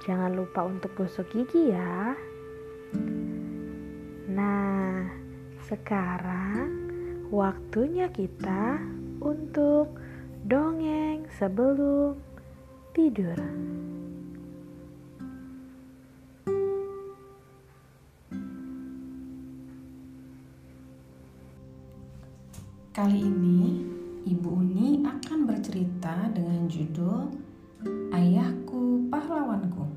[0.00, 2.16] jangan lupa untuk gosok gigi ya.
[4.32, 5.04] Nah,
[5.68, 6.68] sekarang
[7.28, 8.80] waktunya kita
[9.20, 9.92] untuk
[10.48, 12.16] dongeng sebelum
[12.96, 13.36] tidur.
[22.90, 23.80] Kali ini,
[24.28, 27.32] Ibu Uni akan bercerita dengan judul
[28.12, 29.89] Ayahku Pahlawanku.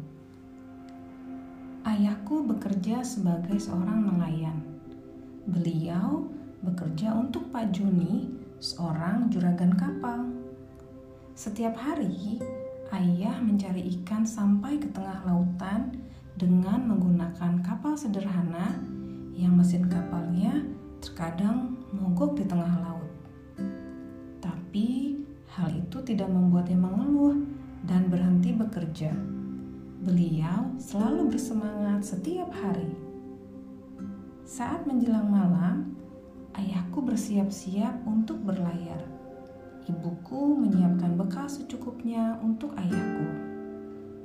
[2.33, 4.57] Ayahku bekerja sebagai seorang nelayan.
[5.45, 6.25] Beliau
[6.65, 8.25] bekerja untuk Pak Juni,
[8.57, 10.33] seorang juragan kapal.
[11.37, 12.41] Setiap hari,
[12.89, 15.93] ayah mencari ikan sampai ke tengah lautan
[16.33, 18.81] dengan menggunakan kapal sederhana
[19.37, 20.65] yang mesin kapalnya
[21.05, 23.13] terkadang mogok di tengah laut.
[24.41, 25.21] Tapi
[25.53, 27.45] hal itu tidak membuatnya mengeluh
[27.85, 29.13] dan berhenti bekerja.
[30.01, 32.89] Beliau selalu bersemangat setiap hari.
[34.43, 35.97] Saat menjelang malam,
[36.57, 39.01] ayahku bersiap-siap untuk berlayar.
[39.89, 43.27] Ibuku menyiapkan bekal secukupnya untuk ayahku.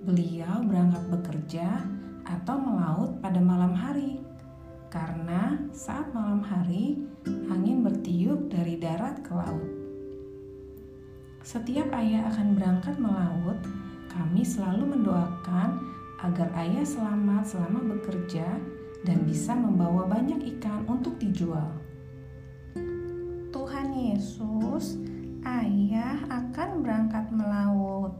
[0.06, 1.68] Beliau berangkat bekerja
[2.28, 4.20] atau melaut pada malam hari,
[4.92, 7.02] karena saat malam hari
[7.48, 9.68] angin bertiup dari darat ke laut.
[11.42, 13.56] Setiap ayah akan berangkat melaut,
[14.12, 15.87] kami selalu mendoakan
[16.18, 18.46] agar ayah selamat selama bekerja
[19.06, 21.70] dan bisa membawa banyak ikan untuk dijual.
[23.54, 24.98] Tuhan Yesus,
[25.46, 28.12] ayah akan berangkat melaut.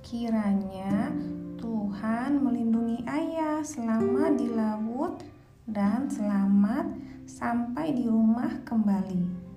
[0.00, 1.12] Kiranya
[1.60, 5.20] Tuhan melindungi ayah selama di laut
[5.68, 6.88] dan selamat
[7.28, 9.50] sampai di rumah kembali.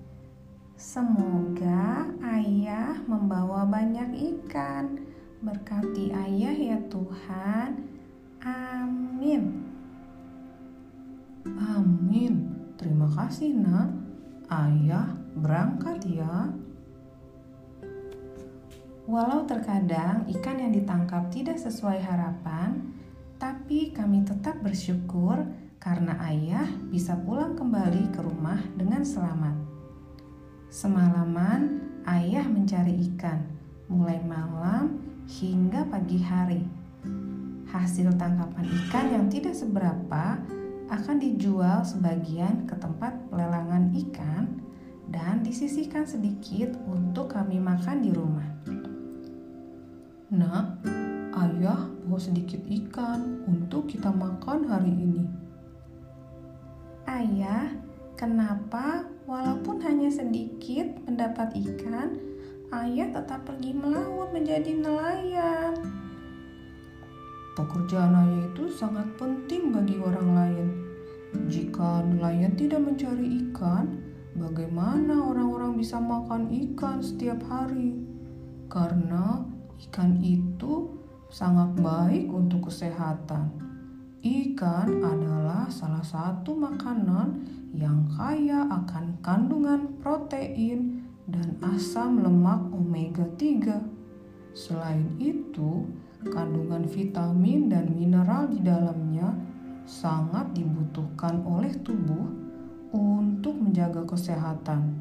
[0.74, 5.13] Semoga ayah membawa banyak ikan.
[5.44, 7.76] Berkati ayah ya Tuhan.
[8.40, 9.60] Amin.
[11.44, 12.34] Amin.
[12.80, 13.92] Terima kasih, Nak.
[14.48, 16.48] Ayah berangkat ya.
[19.04, 22.96] Walau terkadang ikan yang ditangkap tidak sesuai harapan,
[23.36, 25.44] tapi kami tetap bersyukur
[25.76, 29.60] karena ayah bisa pulang kembali ke rumah dengan selamat.
[30.72, 33.44] Semalaman ayah mencari ikan,
[33.92, 36.60] mulai malam hingga pagi hari.
[37.72, 40.36] Hasil tangkapan ikan yang tidak seberapa
[40.92, 44.60] akan dijual sebagian ke tempat pelelangan ikan
[45.08, 48.48] dan disisihkan sedikit untuk kami makan di rumah.
[50.28, 50.84] Nak,
[51.34, 55.24] ayah bawa sedikit ikan untuk kita makan hari ini.
[57.08, 57.72] Ayah,
[58.14, 62.33] kenapa walaupun hanya sedikit mendapat ikan,
[62.72, 65.74] ayah tetap pergi melaut menjadi nelayan?
[67.54, 70.68] Pekerjaan ayah itu sangat penting bagi orang lain.
[71.50, 74.00] Jika nelayan tidak mencari ikan,
[74.38, 77.94] bagaimana orang-orang bisa makan ikan setiap hari?
[78.72, 79.44] Karena
[79.90, 80.94] ikan itu
[81.30, 83.54] sangat baik untuk kesehatan.
[84.24, 87.44] Ikan adalah salah satu makanan
[87.76, 93.80] yang kaya akan kandungan protein dan asam lemak omega 3.
[94.52, 95.88] Selain itu,
[96.28, 99.32] kandungan vitamin dan mineral di dalamnya
[99.84, 102.28] sangat dibutuhkan oleh tubuh
[102.94, 104.94] untuk menjaga kesehatan.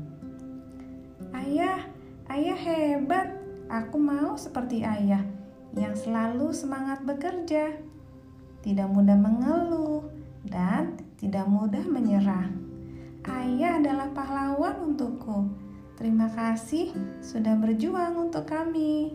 [1.36, 1.86] Ayah,
[2.31, 3.27] ayah hebat.
[3.71, 5.24] Aku mau seperti ayah
[5.74, 7.74] yang selalu semangat bekerja,
[8.62, 10.06] tidak mudah mengeluh,
[10.45, 12.53] dan tidak mudah menyerah.
[13.25, 15.62] Ayah adalah pahlawan untukku.
[15.94, 16.90] Terima kasih
[17.22, 19.13] sudah berjuang untuk kami.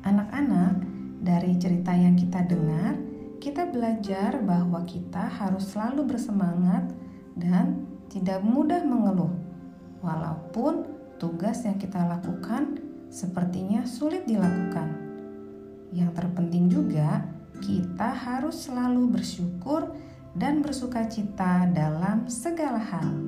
[0.00, 0.80] Anak-anak,
[1.20, 2.96] dari cerita yang kita dengar,
[3.36, 6.88] kita belajar bahwa kita harus selalu bersemangat
[7.36, 9.36] dan tidak mudah mengeluh,
[10.00, 10.88] walaupun
[11.20, 12.80] tugas yang kita lakukan
[13.12, 14.88] sepertinya sulit dilakukan.
[15.92, 17.28] Yang terpenting juga,
[17.60, 19.92] kita harus selalu bersyukur
[20.32, 23.27] dan bersuka cita dalam segala hal.